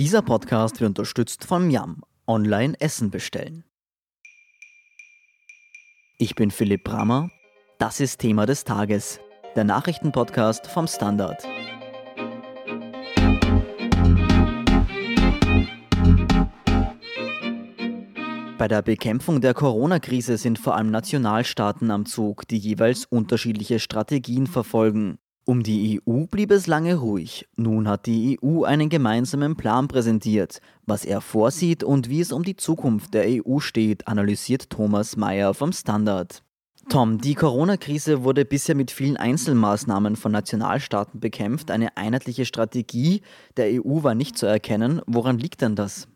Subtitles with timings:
[0.00, 2.00] Dieser Podcast wird unterstützt von Yam.
[2.26, 3.64] Online Essen bestellen.
[6.16, 7.28] Ich bin Philipp Brammer.
[7.78, 9.20] Das ist Thema des Tages.
[9.56, 11.42] Der Nachrichtenpodcast vom Standard.
[18.56, 24.46] Bei der Bekämpfung der Corona-Krise sind vor allem Nationalstaaten am Zug, die jeweils unterschiedliche Strategien
[24.46, 25.18] verfolgen.
[25.50, 27.48] Um die EU blieb es lange ruhig.
[27.56, 30.60] Nun hat die EU einen gemeinsamen Plan präsentiert.
[30.86, 35.52] Was er vorsieht und wie es um die Zukunft der EU steht, analysiert Thomas Mayer
[35.52, 36.44] vom Standard.
[36.88, 41.72] Tom, die Corona-Krise wurde bisher mit vielen Einzelmaßnahmen von Nationalstaaten bekämpft.
[41.72, 43.22] Eine einheitliche Strategie
[43.56, 45.02] der EU war nicht zu erkennen.
[45.08, 46.06] Woran liegt denn das?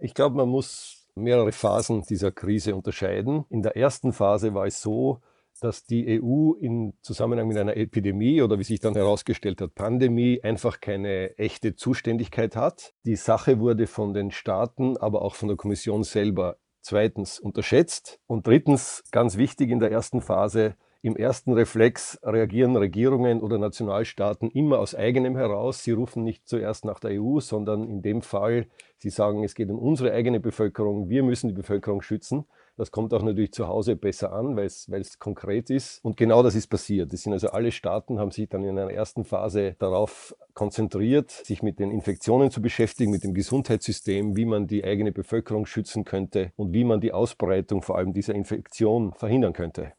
[0.00, 3.44] Ich glaube, man muss mehrere Phasen dieser Krise unterscheiden.
[3.50, 5.20] In der ersten Phase war es so,
[5.58, 10.40] dass die EU im Zusammenhang mit einer Epidemie oder wie sich dann herausgestellt hat, Pandemie
[10.42, 12.94] einfach keine echte Zuständigkeit hat.
[13.04, 18.46] Die Sache wurde von den Staaten, aber auch von der Kommission selber zweitens unterschätzt und
[18.46, 24.80] drittens ganz wichtig in der ersten Phase im ersten Reflex reagieren Regierungen oder Nationalstaaten immer
[24.80, 25.84] aus eigenem heraus.
[25.84, 28.66] Sie rufen nicht zuerst nach der EU, sondern in dem Fall,
[28.98, 32.46] sie sagen, es geht um unsere eigene Bevölkerung, wir müssen die Bevölkerung schützen.
[32.78, 35.98] Das kommt auch natürlich zu Hause besser an, weil es, konkret ist.
[36.04, 37.12] Und genau das ist passiert.
[37.12, 41.60] Es sind also alle Staaten, haben sich dann in einer ersten Phase darauf konzentriert, sich
[41.60, 46.52] mit den Infektionen zu beschäftigen, mit dem Gesundheitssystem, wie man die eigene Bevölkerung schützen könnte
[46.54, 49.92] und wie man die Ausbreitung vor allem dieser Infektion verhindern könnte.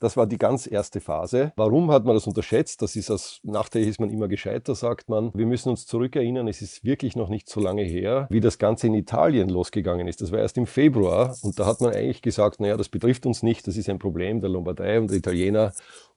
[0.00, 1.52] Das war die ganz erste Phase.
[1.56, 2.82] Warum hat man das unterschätzt?
[2.82, 5.32] Das ist aus, nachträglich ist man immer gescheiter, sagt man.
[5.34, 8.86] Wir müssen uns zurückerinnern, es ist wirklich noch nicht so lange her, wie das Ganze
[8.86, 10.20] in Italien losgegangen ist.
[10.20, 13.42] Das war erst im Februar und da hat man eigentlich gesagt, naja, das betrifft uns
[13.42, 15.72] nicht, das ist ein Problem der Lombardei und der Italiener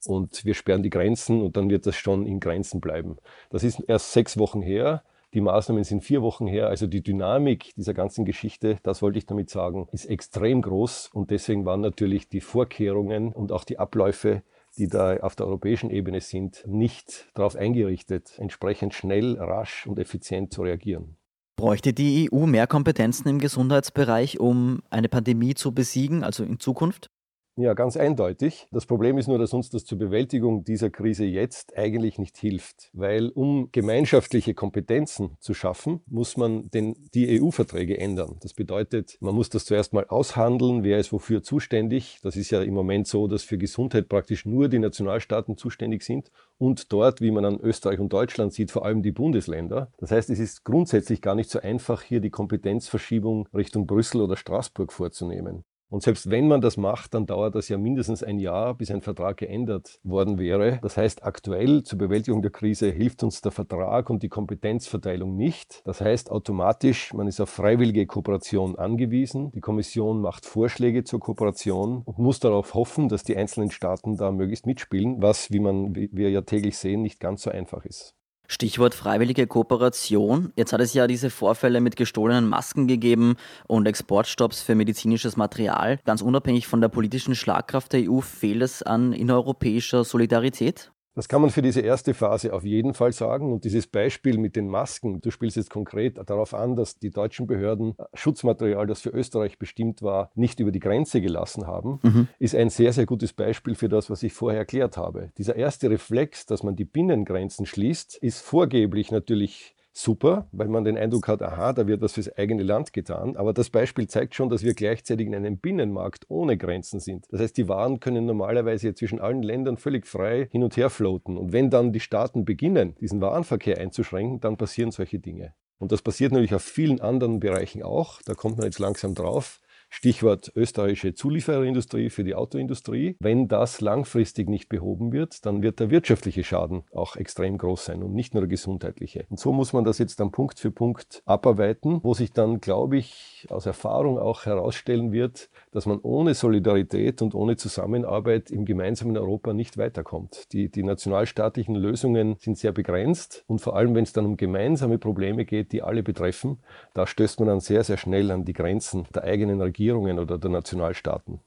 [0.06, 3.18] und wir sperren die Grenzen und dann wird das schon in Grenzen bleiben.
[3.50, 5.04] Das ist erst sechs Wochen her.
[5.34, 6.68] Die Maßnahmen sind vier Wochen her.
[6.68, 11.10] Also die Dynamik dieser ganzen Geschichte, das wollte ich damit sagen, ist extrem groß.
[11.14, 14.44] Und deswegen waren natürlich die Vorkehrungen und auch die Abläufe,
[14.78, 20.54] die da auf der europäischen Ebene sind, nicht darauf eingerichtet, entsprechend schnell, rasch und effizient
[20.54, 21.18] zu reagieren.
[21.56, 27.12] Bräuchte die EU mehr Kompetenzen im Gesundheitsbereich, um eine Pandemie zu besiegen, also in Zukunft?
[27.62, 28.68] Ja, ganz eindeutig.
[28.72, 32.90] Das Problem ist nur, dass uns das zur Bewältigung dieser Krise jetzt eigentlich nicht hilft,
[32.92, 38.38] weil um gemeinschaftliche Kompetenzen zu schaffen, muss man den, die EU-Verträge ändern.
[38.42, 42.18] Das bedeutet, man muss das zuerst mal aushandeln, wer ist wofür zuständig.
[42.24, 46.32] Das ist ja im Moment so, dass für Gesundheit praktisch nur die Nationalstaaten zuständig sind
[46.58, 49.92] und dort, wie man an Österreich und Deutschland sieht, vor allem die Bundesländer.
[50.00, 54.36] Das heißt, es ist grundsätzlich gar nicht so einfach, hier die Kompetenzverschiebung Richtung Brüssel oder
[54.36, 55.64] Straßburg vorzunehmen.
[55.92, 59.02] Und selbst wenn man das macht, dann dauert das ja mindestens ein Jahr, bis ein
[59.02, 60.80] Vertrag geändert worden wäre.
[60.82, 65.82] Das heißt, aktuell zur Bewältigung der Krise hilft uns der Vertrag und die Kompetenzverteilung nicht.
[65.86, 69.52] Das heißt automatisch, man ist auf freiwillige Kooperation angewiesen.
[69.52, 74.32] Die Kommission macht Vorschläge zur Kooperation und muss darauf hoffen, dass die einzelnen Staaten da
[74.32, 78.16] möglichst mitspielen, was, wie man, wie wir ja täglich sehen, nicht ganz so einfach ist.
[78.52, 80.52] Stichwort freiwillige Kooperation.
[80.58, 86.00] Jetzt hat es ja diese Vorfälle mit gestohlenen Masken gegeben und Exportstopps für medizinisches Material.
[86.04, 90.92] Ganz unabhängig von der politischen Schlagkraft der EU fehlt es an innereuropäischer Solidarität?
[91.14, 93.52] Das kann man für diese erste Phase auf jeden Fall sagen.
[93.52, 97.48] Und dieses Beispiel mit den Masken, du spielst jetzt konkret darauf an, dass die deutschen
[97.48, 102.28] Behörden Schutzmaterial, das für Österreich bestimmt war, nicht über die Grenze gelassen haben, mhm.
[102.40, 105.32] ist ein sehr, sehr gutes Beispiel für das, was ich vorher erklärt habe.
[105.38, 110.98] Dieser erste Reflex, dass man die Binnengrenzen schließt, ist vorgeblich natürlich super, weil man den
[110.98, 113.36] Eindruck hat, aha, da wird was fürs eigene Land getan.
[113.36, 117.26] Aber das Beispiel zeigt schon, dass wir gleichzeitig in einem Binnenmarkt ohne Grenzen sind.
[117.30, 121.38] Das heißt, die Waren können normalerweise zwischen allen Ländern völlig frei hin und her floaten.
[121.38, 125.54] Und wenn dann die Staaten beginnen, diesen Warenverkehr einzuschränken, dann passieren solche Dinge.
[125.78, 128.22] Und das passiert natürlich auf vielen anderen Bereichen auch.
[128.22, 129.60] Da kommt man jetzt langsam drauf.
[129.94, 133.18] Stichwort österreichische Zuliefererindustrie für die Autoindustrie.
[133.20, 138.02] Wenn das langfristig nicht behoben wird, dann wird der wirtschaftliche Schaden auch extrem groß sein
[138.02, 139.26] und nicht nur der gesundheitliche.
[139.30, 142.98] Und so muss man das jetzt dann Punkt für Punkt abarbeiten, wo sich dann, glaube
[142.98, 149.18] ich, aus Erfahrung auch herausstellen wird, dass man ohne Solidarität und ohne Zusammenarbeit im gemeinsamen
[149.18, 150.52] Europa nicht weiterkommt.
[150.54, 154.98] Die, die nationalstaatlichen Lösungen sind sehr begrenzt und vor allem, wenn es dann um gemeinsame
[154.98, 156.60] Probleme geht, die alle betreffen,
[156.94, 160.38] da stößt man dann sehr, sehr schnell an die Grenzen der eigenen Regierung Regierungen oder
[160.38, 161.40] der Nationalstaaten.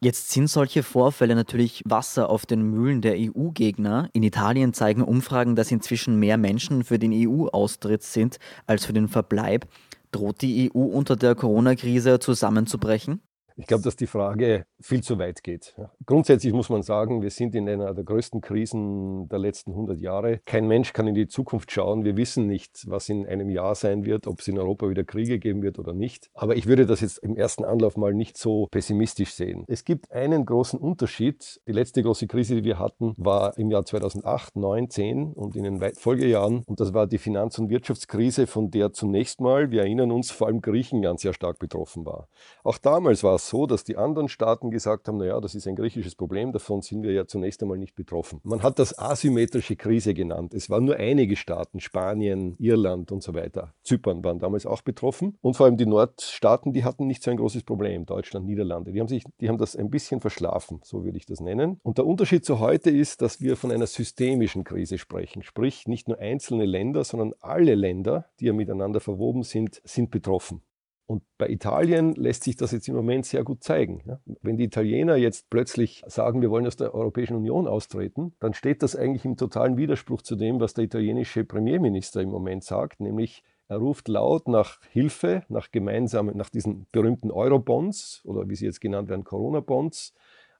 [0.00, 4.08] Jetzt sind solche Vorfälle natürlich Wasser auf den Mühlen der EU-Gegner.
[4.12, 9.08] In Italien zeigen Umfragen, dass inzwischen mehr Menschen für den EU-Austritt sind als für den
[9.08, 9.66] Verbleib.
[10.12, 13.20] Droht die EU unter der Corona-Krise zusammenzubrechen?
[13.58, 15.74] Ich glaube, dass die Frage viel zu weit geht.
[16.04, 20.40] Grundsätzlich muss man sagen, wir sind in einer der größten Krisen der letzten 100 Jahre.
[20.44, 22.04] Kein Mensch kann in die Zukunft schauen.
[22.04, 25.38] Wir wissen nicht, was in einem Jahr sein wird, ob es in Europa wieder Kriege
[25.38, 26.28] geben wird oder nicht.
[26.34, 29.64] Aber ich würde das jetzt im ersten Anlauf mal nicht so pessimistisch sehen.
[29.68, 31.58] Es gibt einen großen Unterschied.
[31.66, 35.64] Die letzte große Krise, die wir hatten, war im Jahr 2008, 9, 10 und in
[35.64, 36.62] den Folgejahren.
[36.66, 40.48] Und das war die Finanz- und Wirtschaftskrise, von der zunächst mal, wir erinnern uns, vor
[40.48, 42.28] allem Griechenland sehr stark betroffen war.
[42.62, 45.76] Auch damals war es so, dass die anderen Staaten gesagt haben, naja, das ist ein
[45.76, 48.40] griechisches Problem, davon sind wir ja zunächst einmal nicht betroffen.
[48.44, 50.54] Man hat das asymmetrische Krise genannt.
[50.54, 53.74] Es waren nur einige Staaten, Spanien, Irland und so weiter.
[53.82, 55.38] Zypern waren damals auch betroffen.
[55.40, 58.92] Und vor allem die Nordstaaten, die hatten nicht so ein großes Problem, Deutschland, Niederlande.
[58.92, 61.80] Die haben, sich, die haben das ein bisschen verschlafen, so würde ich das nennen.
[61.82, 65.42] Und der Unterschied zu heute ist, dass wir von einer systemischen Krise sprechen.
[65.42, 70.62] Sprich, nicht nur einzelne Länder, sondern alle Länder, die ja miteinander verwoben sind, sind betroffen.
[71.06, 74.02] Und bei Italien lässt sich das jetzt im Moment sehr gut zeigen.
[74.42, 78.82] Wenn die Italiener jetzt plötzlich sagen, wir wollen aus der Europäischen Union austreten, dann steht
[78.82, 83.44] das eigentlich im totalen Widerspruch zu dem, was der italienische Premierminister im Moment sagt, nämlich
[83.68, 88.80] er ruft laut nach Hilfe, nach gemeinsamen, nach diesen berühmten Euro-Bonds oder wie sie jetzt
[88.80, 90.12] genannt werden, Corona-Bonds,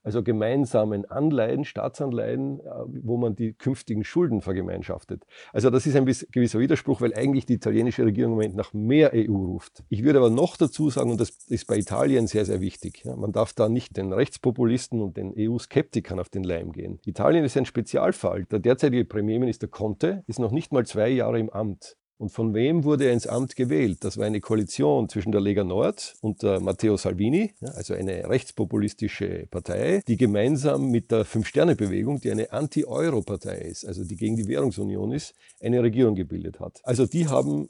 [0.06, 2.64] also gemeinsamen Anleihen, Staatsanleihen, äh,
[3.02, 5.26] wo man die künftigen Schulden vergemeinschaftet.
[5.52, 9.10] Also das ist ein gewisser Widerspruch, weil eigentlich die italienische Regierung im Moment nach mehr
[9.12, 9.82] EU ruft.
[9.88, 13.16] Ich würde aber noch dazu sagen, und das ist bei Italien sehr, sehr wichtig, ja,
[13.16, 17.00] man darf da nicht den Rechtspopulisten und den EU-Skeptikern auf den Leim gehen.
[17.04, 18.44] Italien ist ein Spezialfall.
[18.44, 21.96] Der derzeitige Premierminister Conte ist noch nicht mal zwei Jahre im Amt.
[22.18, 23.98] Und von wem wurde er ins Amt gewählt?
[24.00, 29.46] Das war eine Koalition zwischen der Lega Nord und der Matteo Salvini, also eine rechtspopulistische
[29.50, 35.12] Partei, die gemeinsam mit der Fünf-Sterne-Bewegung, die eine Anti-Euro-Partei ist, also die gegen die Währungsunion
[35.12, 36.80] ist, eine Regierung gebildet hat.
[36.84, 37.68] Also die haben,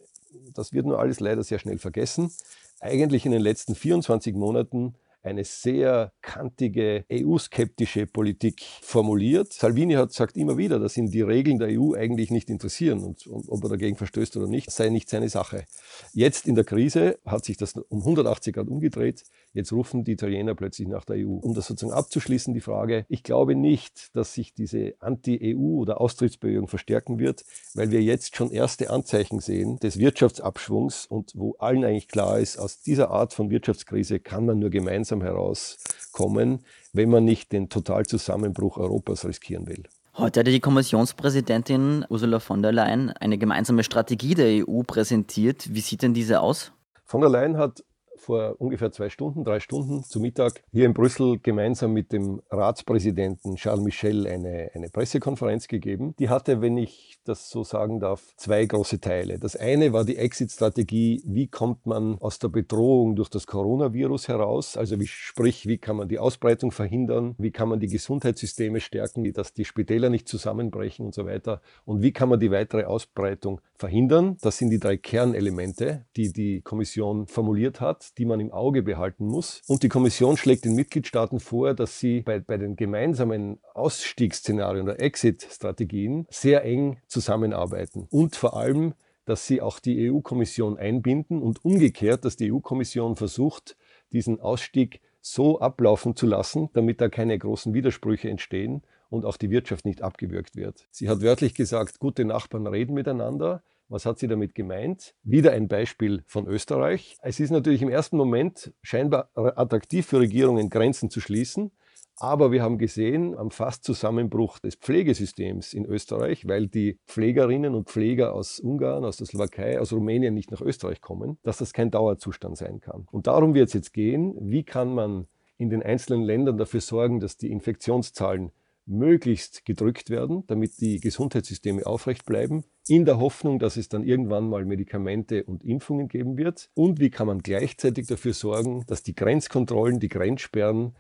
[0.55, 2.31] das wird nur alles leider sehr schnell vergessen,
[2.79, 4.95] eigentlich in den letzten 24 Monaten
[5.27, 9.53] eine sehr kantige, EU-skeptische Politik formuliert.
[9.53, 13.27] Salvini hat sagt immer wieder, dass ihn die Regeln der EU eigentlich nicht interessieren und,
[13.27, 15.65] und ob er dagegen verstößt oder nicht, sei nicht seine Sache.
[16.13, 19.25] Jetzt in der Krise hat sich das um 180 Grad umgedreht.
[19.57, 21.39] Jetzt rufen die Italiener plötzlich nach der EU.
[21.41, 26.69] Um das sozusagen abzuschließen, die Frage, ich glaube nicht, dass sich diese Anti-EU oder Austrittsbewegung
[26.69, 27.43] verstärken wird,
[27.73, 32.59] weil wir jetzt schon erste Anzeichen sehen des Wirtschaftsabschwungs und wo allen eigentlich klar ist,
[32.59, 36.63] aus dieser Art von Wirtschaftskrise kann man nur gemeinsam herauskommen,
[36.93, 39.85] wenn man nicht den Totalzusammenbruch Europas riskieren will.
[40.19, 45.73] Heute hatte die Kommissionspräsidentin Ursula von der Leyen eine gemeinsame Strategie der EU präsentiert.
[45.73, 46.73] Wie sieht denn diese aus?
[47.05, 47.83] Von der Leyen hat
[48.27, 53.55] vor ungefähr zwei Stunden, drei Stunden zu Mittag hier in Brüssel gemeinsam mit dem Ratspräsidenten
[53.55, 56.15] Charles Michel eine, eine Pressekonferenz gegeben.
[56.19, 59.39] Die hatte, wenn ich das so sagen darf, zwei große Teile.
[59.39, 64.77] Das eine war die Exit-Strategie, wie kommt man aus der Bedrohung durch das Coronavirus heraus,
[64.77, 69.33] also wie, sprich, wie kann man die Ausbreitung verhindern, wie kann man die Gesundheitssysteme stärken,
[69.33, 73.61] dass die Spitäler nicht zusammenbrechen und so weiter und wie kann man die weitere Ausbreitung
[73.77, 74.37] verhindern.
[74.41, 79.27] Das sind die drei Kernelemente, die die Kommission formuliert hat die man im Auge behalten
[79.27, 79.63] muss.
[79.67, 85.01] Und die Kommission schlägt den Mitgliedstaaten vor, dass sie bei, bei den gemeinsamen Ausstiegsszenarien oder
[85.01, 88.95] Exit-Strategien sehr eng zusammenarbeiten und vor allem
[89.27, 93.77] dass sie auch die EU-Kommission einbinden und umgekehrt, dass die EU-Kommission versucht,
[94.13, 99.51] diesen Ausstieg so ablaufen zu lassen, damit da keine großen Widersprüche entstehen und auch die
[99.51, 100.87] Wirtschaft nicht abgewürgt wird.
[100.93, 103.63] Sie hat wörtlich gesagt, gute Nachbarn reden miteinander.
[103.89, 105.15] Was hat sie damit gemeint?
[105.23, 107.17] Wieder ein Beispiel von Österreich.
[107.23, 111.71] Es ist natürlich im ersten Moment scheinbar attraktiv für Regierungen, Grenzen zu schließen.
[112.19, 118.33] Aber wir haben gesehen am Fast-Zusammenbruch des Pflegesystems in Österreich, weil die Pflegerinnen und Pfleger
[118.33, 122.57] aus Ungarn, aus der Slowakei, aus Rumänien nicht nach Österreich kommen, dass das kein Dauerzustand
[122.57, 123.07] sein kann.
[123.13, 125.27] Und darum wird es jetzt gehen, wie kann man
[125.59, 128.51] in den einzelnen Ländern dafür sorgen, dass die Infektionszahlen
[128.87, 134.49] möglichst gedrückt werden, damit die Gesundheitssysteme aufrecht bleiben, in der Hoffnung, dass es dann irgendwann
[134.49, 136.71] mal Medikamente und Impfungen geben wird.
[136.75, 140.95] Und wie kann man gleichzeitig dafür sorgen, dass die Grenzkontrollen, die Grenzsperren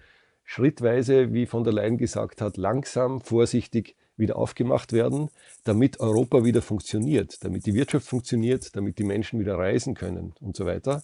[0.44, 5.28] schrittweise, wie von der Leyen gesagt hat, langsam, vorsichtig wieder aufgemacht werden,
[5.64, 10.56] damit Europa wieder funktioniert, damit die Wirtschaft funktioniert, damit die Menschen wieder reisen können und
[10.56, 11.02] so weiter.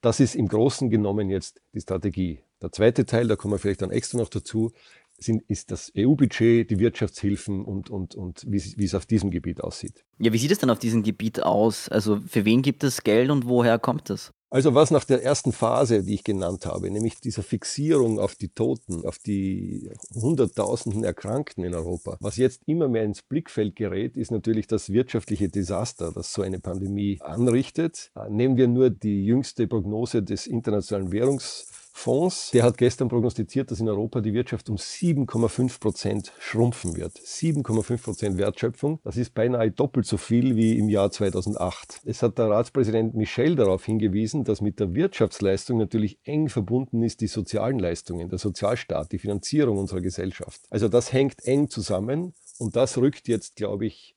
[0.00, 2.40] Das ist im Großen genommen jetzt die Strategie.
[2.62, 4.72] Der zweite Teil, da kommen wir vielleicht dann extra noch dazu,
[5.18, 9.62] sind, ist das EU-Budget, die Wirtschaftshilfen und, und, und wie, wie es auf diesem Gebiet
[9.62, 10.04] aussieht.
[10.18, 11.88] Ja, wie sieht es denn auf diesem Gebiet aus?
[11.88, 14.32] Also für wen gibt es Geld und woher kommt es?
[14.54, 18.50] Also was nach der ersten Phase, die ich genannt habe, nämlich dieser Fixierung auf die
[18.50, 24.30] Toten, auf die Hunderttausenden Erkrankten in Europa, was jetzt immer mehr ins Blickfeld gerät, ist
[24.30, 28.12] natürlich das wirtschaftliche Desaster, das so eine Pandemie anrichtet.
[28.28, 33.78] Nehmen wir nur die jüngste Prognose des Internationalen Währungs Fonds, der hat gestern prognostiziert, dass
[33.78, 37.16] in Europa die Wirtschaft um 7,5 Prozent schrumpfen wird.
[37.18, 42.00] 7,5 Prozent Wertschöpfung, das ist beinahe doppelt so viel wie im Jahr 2008.
[42.04, 47.20] Es hat der Ratspräsident Michel darauf hingewiesen, dass mit der Wirtschaftsleistung natürlich eng verbunden ist
[47.20, 50.62] die sozialen Leistungen, der Sozialstaat, die Finanzierung unserer Gesellschaft.
[50.70, 54.16] Also das hängt eng zusammen und das rückt jetzt, glaube ich,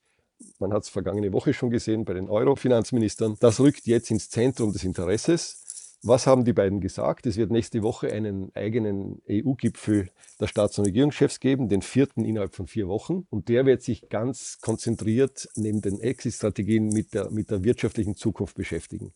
[0.60, 4.74] man hat es vergangene Woche schon gesehen bei den Euro-Finanzministern, das rückt jetzt ins Zentrum
[4.74, 5.64] des Interesses.
[6.04, 7.26] Was haben die beiden gesagt?
[7.26, 12.54] Es wird nächste Woche einen eigenen EU-Gipfel der Staats- und Regierungschefs geben, den vierten innerhalb
[12.54, 13.26] von vier Wochen.
[13.32, 18.56] Und der wird sich ganz konzentriert neben den Exit-Strategien mit der, mit der wirtschaftlichen Zukunft
[18.56, 19.14] beschäftigen.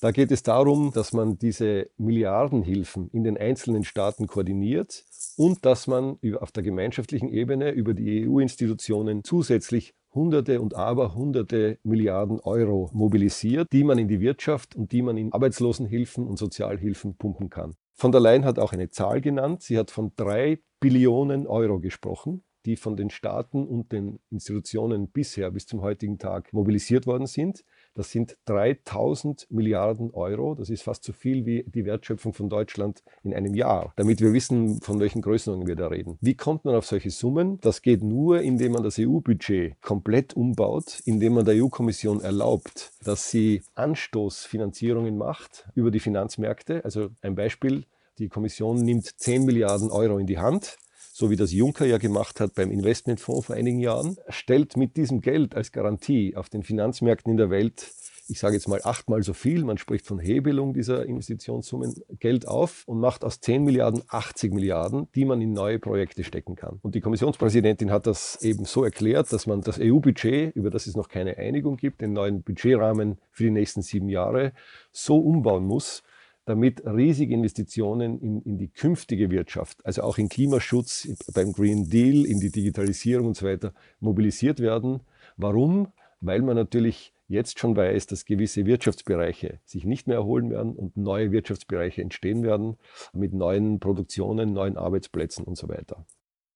[0.00, 5.04] Da geht es darum, dass man diese Milliardenhilfen in den einzelnen Staaten koordiniert
[5.36, 11.78] und dass man auf der gemeinschaftlichen Ebene über die EU-Institutionen zusätzlich Hunderte und aber Hunderte
[11.82, 17.16] Milliarden Euro mobilisiert, die man in die Wirtschaft und die man in Arbeitslosenhilfen und Sozialhilfen
[17.16, 17.74] pumpen kann.
[17.94, 19.62] Von der Leyen hat auch eine Zahl genannt.
[19.62, 25.50] Sie hat von drei Billionen Euro gesprochen die von den Staaten und den Institutionen bisher
[25.50, 27.64] bis zum heutigen Tag mobilisiert worden sind.
[27.94, 30.54] Das sind 3000 Milliarden Euro.
[30.54, 34.32] Das ist fast so viel wie die Wertschöpfung von Deutschland in einem Jahr, damit wir
[34.32, 36.18] wissen, von welchen Größenordnungen wir da reden.
[36.20, 37.60] Wie kommt man auf solche Summen?
[37.60, 43.30] Das geht nur, indem man das EU-Budget komplett umbaut, indem man der EU-Kommission erlaubt, dass
[43.30, 46.84] sie Anstoßfinanzierungen macht über die Finanzmärkte.
[46.84, 47.84] Also ein Beispiel,
[48.18, 50.78] die Kommission nimmt 10 Milliarden Euro in die Hand
[51.16, 55.20] so wie das Juncker ja gemacht hat beim Investmentfonds vor einigen Jahren, stellt mit diesem
[55.20, 57.92] Geld als Garantie auf den Finanzmärkten in der Welt
[58.26, 62.84] ich sage jetzt mal achtmal so viel, man spricht von Hebelung dieser Investitionssummen, Geld auf
[62.86, 66.78] und macht aus 10 Milliarden 80 Milliarden, die man in neue Projekte stecken kann.
[66.82, 70.96] Und die Kommissionspräsidentin hat das eben so erklärt, dass man das EU-Budget, über das es
[70.96, 74.52] noch keine Einigung gibt, den neuen Budgetrahmen für die nächsten sieben Jahre,
[74.90, 76.02] so umbauen muss,
[76.44, 82.24] damit riesige Investitionen in, in die künftige Wirtschaft, also auch in Klimaschutz, beim Green Deal,
[82.26, 85.00] in die Digitalisierung und so weiter, mobilisiert werden.
[85.36, 85.88] Warum?
[86.20, 90.96] Weil man natürlich jetzt schon weiß, dass gewisse Wirtschaftsbereiche sich nicht mehr erholen werden und
[90.96, 92.76] neue Wirtschaftsbereiche entstehen werden
[93.12, 96.06] mit neuen Produktionen, neuen Arbeitsplätzen und so weiter.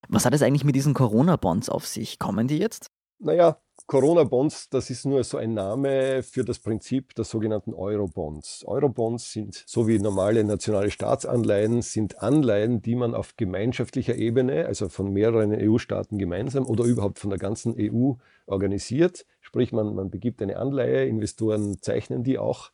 [0.09, 2.19] Was hat es eigentlich mit diesen Corona-Bonds auf sich?
[2.19, 2.91] Kommen die jetzt?
[3.19, 8.67] Naja, Corona-Bonds, das ist nur so ein Name für das Prinzip der sogenannten Euro-Bonds.
[8.67, 14.91] Euro-Bonds sind, so wie normale nationale Staatsanleihen, sind Anleihen, die man auf gemeinschaftlicher Ebene, also
[14.91, 18.13] von mehreren EU-Staaten gemeinsam oder überhaupt von der ganzen EU
[18.45, 19.25] organisiert.
[19.41, 22.73] Sprich, man, man begibt eine Anleihe, Investoren zeichnen die auch.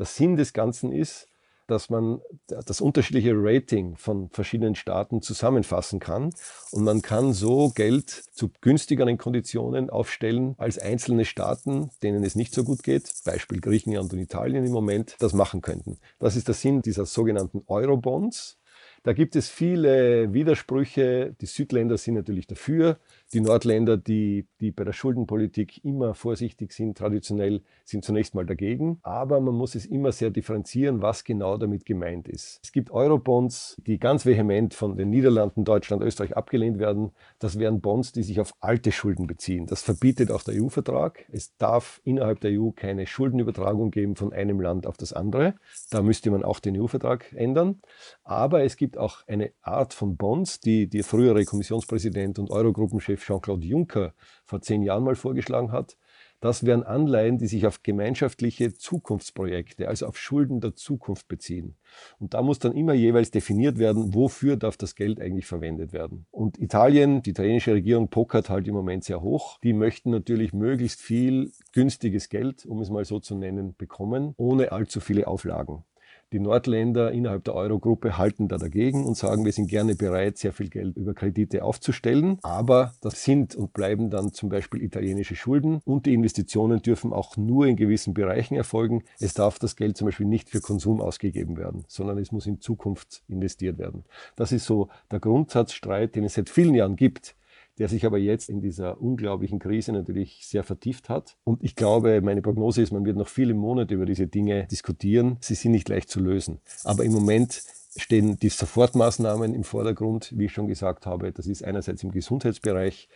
[0.00, 1.28] Der Sinn des Ganzen ist,
[1.66, 6.32] dass man das unterschiedliche Rating von verschiedenen Staaten zusammenfassen kann.
[6.70, 12.54] Und man kann so Geld zu günstigeren Konditionen aufstellen als einzelne Staaten, denen es nicht
[12.54, 15.98] so gut geht, Beispiel Griechenland und Italien im Moment, das machen könnten.
[16.18, 18.58] Das ist der Sinn dieser sogenannten Eurobonds.
[19.06, 21.36] Da gibt es viele Widersprüche.
[21.40, 22.98] Die Südländer sind natürlich dafür.
[23.32, 28.98] Die Nordländer, die, die bei der Schuldenpolitik immer vorsichtig sind, traditionell, sind zunächst mal dagegen.
[29.02, 32.58] Aber man muss es immer sehr differenzieren, was genau damit gemeint ist.
[32.64, 37.12] Es gibt Eurobonds, die ganz vehement von den Niederlanden, Deutschland, Österreich abgelehnt werden.
[37.38, 39.66] Das wären Bonds, die sich auf alte Schulden beziehen.
[39.68, 41.26] Das verbietet auch der EU-Vertrag.
[41.30, 45.54] Es darf innerhalb der EU keine Schuldenübertragung geben von einem Land auf das andere.
[45.90, 47.80] Da müsste man auch den EU-Vertrag ändern.
[48.24, 53.66] Aber es gibt auch eine Art von Bonds, die der frühere Kommissionspräsident und Eurogruppenchef Jean-Claude
[53.66, 55.96] Juncker vor zehn Jahren mal vorgeschlagen hat.
[56.40, 61.76] Das wären Anleihen, die sich auf gemeinschaftliche Zukunftsprojekte, also auf Schulden der Zukunft beziehen.
[62.18, 66.26] Und da muss dann immer jeweils definiert werden, wofür darf das Geld eigentlich verwendet werden.
[66.30, 69.58] Und Italien, die italienische Regierung pokert halt im Moment sehr hoch.
[69.62, 74.72] Die möchten natürlich möglichst viel günstiges Geld, um es mal so zu nennen, bekommen, ohne
[74.72, 75.84] allzu viele Auflagen.
[76.32, 80.52] Die Nordländer innerhalb der Eurogruppe halten da dagegen und sagen, wir sind gerne bereit, sehr
[80.52, 82.38] viel Geld über Kredite aufzustellen.
[82.42, 87.36] Aber das sind und bleiben dann zum Beispiel italienische Schulden und die Investitionen dürfen auch
[87.36, 89.04] nur in gewissen Bereichen erfolgen.
[89.20, 92.60] Es darf das Geld zum Beispiel nicht für Konsum ausgegeben werden, sondern es muss in
[92.60, 94.04] Zukunft investiert werden.
[94.34, 97.36] Das ist so der Grundsatzstreit, den es seit vielen Jahren gibt
[97.78, 101.36] der sich aber jetzt in dieser unglaublichen Krise natürlich sehr vertieft hat.
[101.44, 105.36] Und ich glaube, meine Prognose ist, man wird noch viele Monate über diese Dinge diskutieren.
[105.40, 106.60] Sie sind nicht leicht zu lösen.
[106.84, 107.62] Aber im Moment
[107.98, 111.32] stehen die Sofortmaßnahmen im Vordergrund, wie ich schon gesagt habe.
[111.32, 113.08] Das ist einerseits im Gesundheitsbereich,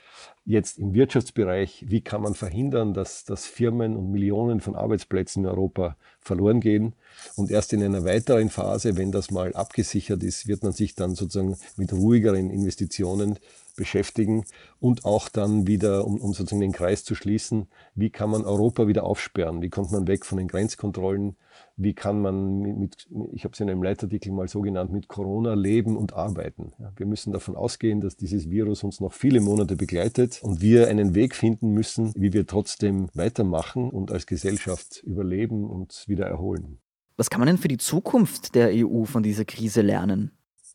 [0.45, 1.85] jetzt im Wirtschaftsbereich.
[1.89, 6.95] Wie kann man verhindern, dass, dass Firmen und Millionen von Arbeitsplätzen in Europa verloren gehen?
[7.37, 11.15] Und erst in einer weiteren Phase, wenn das mal abgesichert ist, wird man sich dann
[11.15, 13.39] sozusagen mit ruhigeren Investitionen
[13.81, 14.45] beschäftigen
[14.79, 18.87] und auch dann wieder, um, um sozusagen den Kreis zu schließen, wie kann man Europa
[18.87, 19.63] wieder aufsperren?
[19.63, 21.37] Wie kommt man weg von den Grenzkontrollen?
[21.77, 25.55] Wie kann man mit, ich habe es in einem Leitartikel mal so genannt, mit Corona
[25.55, 26.75] leben und arbeiten?
[26.79, 30.89] Ja, wir müssen davon ausgehen, dass dieses Virus uns noch viele Monate begleitet und wir
[30.89, 36.81] einen Weg finden müssen, wie wir trotzdem weitermachen und als Gesellschaft überleben und wieder erholen.
[37.17, 40.33] Was kann man denn für die Zukunft der EU von dieser Krise lernen?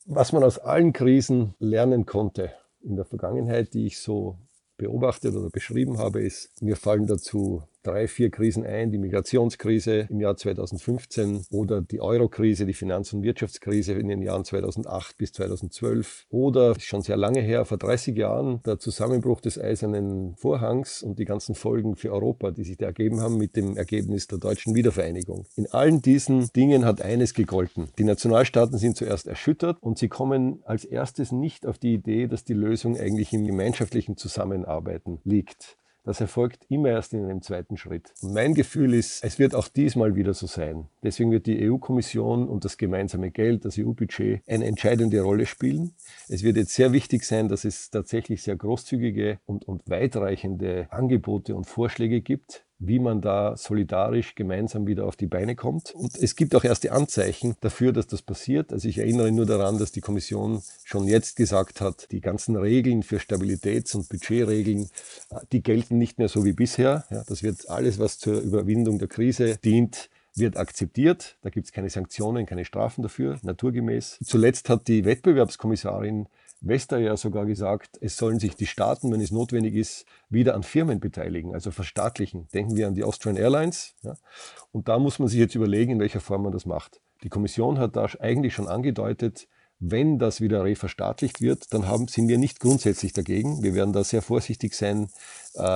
[0.08, 2.52] Was man aus allen Krisen lernen konnte
[2.86, 4.38] in der Vergangenheit, die ich so
[4.78, 8.92] beobachtet oder beschrieben habe, ist, mir fallen dazu drei, vier Krisen ein.
[8.92, 14.44] Die Migrationskrise im Jahr 2015 oder die Eurokrise, die Finanz- und Wirtschaftskrise in den Jahren
[14.44, 20.36] 2008 bis 2012 oder schon sehr lange her, vor 30 Jahren, der Zusammenbruch des Eisernen
[20.38, 24.28] Vorhangs und die ganzen Folgen für Europa, die sich da ergeben haben mit dem Ergebnis
[24.28, 25.46] der deutschen Wiedervereinigung.
[25.56, 27.90] In allen diesen Dingen hat eines gegolten.
[27.98, 32.44] Die Nationalstaaten sind zuerst erschüttert und sie kommen als erstes nicht auf die Idee, dass
[32.44, 35.78] die Lösung eigentlich im gemeinschaftlichen Zusammenarbeiten liegt.
[36.06, 38.14] Das erfolgt immer erst in einem zweiten Schritt.
[38.22, 40.86] Mein Gefühl ist, es wird auch diesmal wieder so sein.
[41.02, 45.96] Deswegen wird die EU-Kommission und das gemeinsame Geld, das EU-Budget, eine entscheidende Rolle spielen.
[46.30, 51.56] Es wird jetzt sehr wichtig sein, dass es tatsächlich sehr großzügige und, und weitreichende Angebote
[51.56, 55.94] und Vorschläge gibt, wie man da solidarisch gemeinsam wieder auf die Beine kommt.
[55.96, 58.74] Und es gibt auch erste Anzeichen dafür, dass das passiert.
[58.74, 63.04] Also ich erinnere nur daran, dass die Kommission schon jetzt gesagt hat, die ganzen Regeln
[63.04, 64.90] für Stabilitäts- und Budgetregeln,
[65.32, 67.06] äh, die gelten nicht mehr so wie bisher.
[67.10, 71.38] Ja, das wird alles, was zur Überwindung der Krise dient, wird akzeptiert.
[71.42, 74.20] Da gibt es keine Sanktionen, keine Strafen dafür, naturgemäß.
[74.24, 76.28] Zuletzt hat die Wettbewerbskommissarin
[76.62, 80.64] Wester ja sogar gesagt, es sollen sich die Staaten, wenn es notwendig ist, wieder an
[80.64, 82.48] Firmen beteiligen, also verstaatlichen.
[82.54, 83.96] Denken wir an die Austrian Airlines.
[84.04, 84.16] Ja?
[84.72, 87.02] Und da muss man sich jetzt überlegen, in welcher Form man das macht.
[87.24, 89.48] Die Kommission hat da eigentlich schon angedeutet,
[89.80, 93.62] wenn das wieder reverstaatlicht wird, dann haben, sind wir nicht grundsätzlich dagegen.
[93.62, 95.10] Wir werden da sehr vorsichtig sein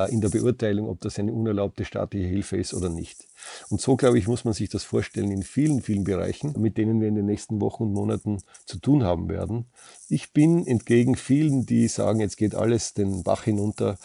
[0.09, 3.27] in der Beurteilung, ob das eine unerlaubte staatliche Hilfe ist oder nicht.
[3.69, 6.99] Und so, glaube ich, muss man sich das vorstellen in vielen, vielen Bereichen, mit denen
[6.99, 9.65] wir in den nächsten Wochen und Monaten zu tun haben werden.
[10.09, 13.97] Ich bin entgegen vielen, die sagen, jetzt geht alles den Bach hinunter,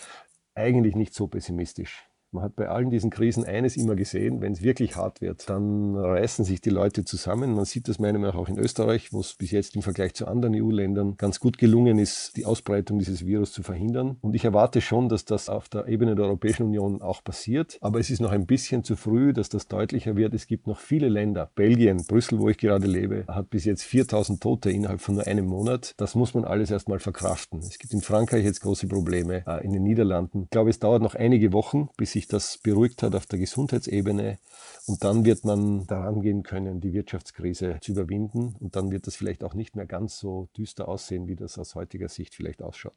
[0.55, 2.07] eigentlich nicht so pessimistisch.
[2.35, 5.97] Man hat bei allen diesen Krisen eines immer gesehen, wenn es wirklich hart wird, dann
[5.97, 7.55] reißen sich die Leute zusammen.
[7.55, 10.15] Man sieht das meiner Meinung nach auch in Österreich, wo es bis jetzt im Vergleich
[10.15, 14.17] zu anderen EU-Ländern ganz gut gelungen ist, die Ausbreitung dieses Virus zu verhindern.
[14.21, 17.79] Und ich erwarte schon, dass das auf der Ebene der Europäischen Union auch passiert.
[17.81, 20.35] Aber es ist noch ein bisschen zu früh, dass das deutlicher wird.
[20.35, 21.51] Es gibt noch viele Länder.
[21.55, 25.47] Belgien, Brüssel, wo ich gerade lebe, hat bis jetzt 4000 Tote innerhalb von nur einem
[25.47, 25.95] Monat.
[25.99, 27.61] Das muss man alles erstmal verkraften.
[27.61, 30.45] Es gibt in Frankreich jetzt große Probleme, äh, in den Niederlanden.
[30.45, 33.39] Ich glaube, es dauert noch einige Wochen, bis sich sich das beruhigt hat auf der
[33.39, 34.39] Gesundheitsebene.
[34.87, 38.57] Und dann wird man daran gehen können, die Wirtschaftskrise zu überwinden.
[38.61, 41.75] Und dann wird das vielleicht auch nicht mehr ganz so düster aussehen, wie das aus
[41.75, 42.95] heutiger Sicht vielleicht ausschaut.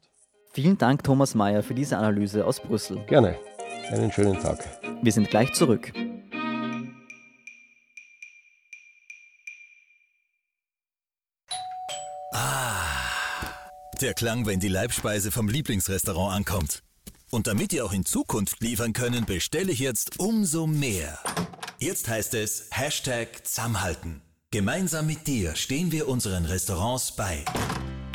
[0.52, 3.04] Vielen Dank, Thomas Mayer, für diese Analyse aus Brüssel.
[3.06, 3.36] Gerne.
[3.90, 4.64] Einen schönen Tag.
[5.02, 5.92] Wir sind gleich zurück.
[12.32, 12.82] Ah,
[14.00, 16.82] der Klang, wenn die Leibspeise vom Lieblingsrestaurant ankommt.
[17.30, 21.18] Und damit ihr auch in Zukunft liefern können, bestelle ich jetzt umso mehr.
[21.78, 24.22] Jetzt heißt es Hashtag Zusammenhalten.
[24.50, 27.44] Gemeinsam mit dir stehen wir unseren Restaurants bei.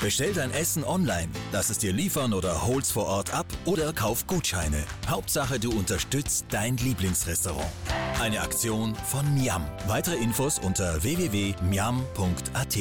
[0.02, 4.26] Bestell dein Essen online, lass es dir liefern oder hol's vor Ort ab oder kauf
[4.26, 4.84] Gutscheine.
[5.08, 7.70] Hauptsache, du unterstützt dein Lieblingsrestaurant.
[8.20, 9.64] Eine Aktion von Miam.
[9.88, 12.78] Weitere Infos unter www.miam.at.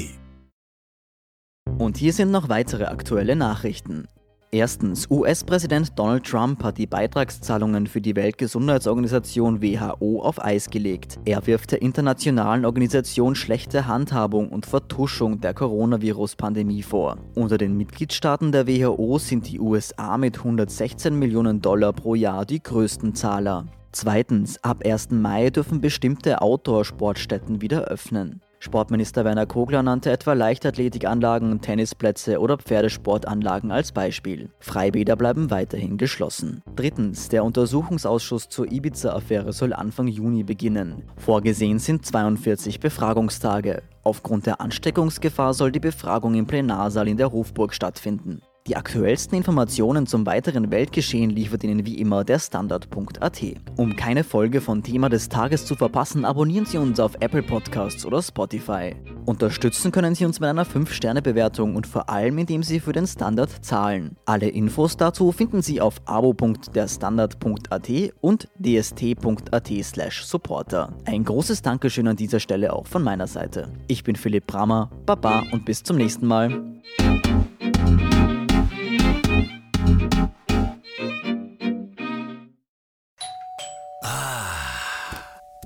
[1.79, 4.09] Und hier sind noch weitere aktuelle Nachrichten.
[4.55, 11.19] Erstens, US-Präsident Donald Trump hat die Beitragszahlungen für die Weltgesundheitsorganisation WHO auf Eis gelegt.
[11.25, 17.17] Er wirft der internationalen Organisation schlechte Handhabung und Vertuschung der Coronavirus-Pandemie vor.
[17.35, 22.63] Unter den Mitgliedstaaten der WHO sind die USA mit 116 Millionen Dollar pro Jahr die
[22.63, 23.65] größten Zahler.
[23.93, 25.13] Zweitens, ab 1.
[25.13, 28.43] Mai dürfen bestimmte Outdoor-Sportstätten wieder öffnen.
[28.65, 34.51] Sportminister Werner Kogler nannte etwa Leichtathletikanlagen, Tennisplätze oder Pferdesportanlagen als Beispiel.
[34.61, 36.63] Freibäder bleiben weiterhin geschlossen.
[36.77, 41.03] Drittens, der Untersuchungsausschuss zur Ibiza-Affäre soll Anfang Juni beginnen.
[41.17, 43.83] Vorgesehen sind 42 Befragungstage.
[44.05, 48.43] Aufgrund der Ansteckungsgefahr soll die Befragung im Plenarsaal in der Hofburg stattfinden.
[48.69, 53.43] Die aktuellsten Informationen zum weiteren Weltgeschehen liefert Ihnen wie immer der Standard.at.
[53.77, 58.07] Um keine Folge von Thema des Tages zu verpassen, abonnieren Sie uns auf Apple Podcasts
[58.07, 58.95] oder Spotify.
[59.27, 63.65] Unterstützen können Sie uns mit einer 5-Sterne-Bewertung und vor allem, indem Sie für den Standard
[63.65, 64.17] zahlen.
[64.27, 70.97] Alle Infos dazu finden Sie auf abo.derstandard.at und dst.at/supporter.
[71.05, 73.73] Ein großes Dankeschön an dieser Stelle auch von meiner Seite.
[73.89, 76.72] Ich bin Philipp Brammer, Baba und bis zum nächsten Mal.